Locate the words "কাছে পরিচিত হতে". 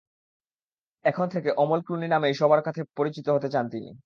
2.63-3.49